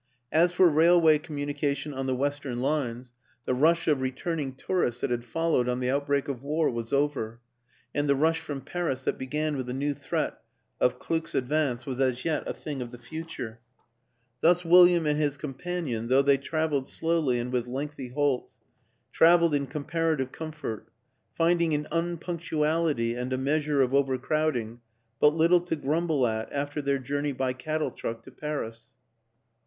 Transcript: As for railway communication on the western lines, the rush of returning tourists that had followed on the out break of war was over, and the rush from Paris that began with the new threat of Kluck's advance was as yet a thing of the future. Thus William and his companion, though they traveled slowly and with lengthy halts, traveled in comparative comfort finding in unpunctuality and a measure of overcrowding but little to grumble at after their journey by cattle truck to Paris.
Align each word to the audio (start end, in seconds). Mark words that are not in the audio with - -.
As 0.31 0.51
for 0.51 0.67
railway 0.67 1.19
communication 1.19 1.93
on 1.93 2.07
the 2.07 2.15
western 2.15 2.59
lines, 2.59 3.13
the 3.45 3.53
rush 3.53 3.87
of 3.87 4.01
returning 4.01 4.55
tourists 4.55 5.01
that 5.01 5.11
had 5.11 5.23
followed 5.23 5.69
on 5.69 5.79
the 5.79 5.91
out 5.91 6.07
break 6.07 6.27
of 6.27 6.41
war 6.41 6.71
was 6.71 6.91
over, 6.91 7.39
and 7.93 8.09
the 8.09 8.15
rush 8.15 8.39
from 8.39 8.61
Paris 8.61 9.03
that 9.03 9.19
began 9.19 9.55
with 9.57 9.67
the 9.67 9.75
new 9.75 9.93
threat 9.93 10.41
of 10.79 10.97
Kluck's 10.97 11.35
advance 11.35 11.85
was 11.85 11.99
as 11.99 12.25
yet 12.25 12.41
a 12.47 12.53
thing 12.53 12.81
of 12.81 12.89
the 12.89 12.97
future. 12.97 13.59
Thus 14.39 14.65
William 14.65 15.05
and 15.05 15.19
his 15.19 15.37
companion, 15.37 16.07
though 16.07 16.23
they 16.23 16.37
traveled 16.37 16.89
slowly 16.89 17.37
and 17.37 17.51
with 17.51 17.67
lengthy 17.67 18.07
halts, 18.07 18.55
traveled 19.11 19.53
in 19.53 19.67
comparative 19.67 20.31
comfort 20.31 20.87
finding 21.35 21.73
in 21.73 21.85
unpunctuality 21.91 23.13
and 23.13 23.31
a 23.31 23.37
measure 23.37 23.81
of 23.83 23.93
overcrowding 23.93 24.81
but 25.19 25.35
little 25.35 25.61
to 25.61 25.75
grumble 25.75 26.25
at 26.25 26.51
after 26.51 26.81
their 26.81 26.97
journey 26.97 27.33
by 27.33 27.53
cattle 27.53 27.91
truck 27.91 28.23
to 28.23 28.31
Paris. 28.31 28.89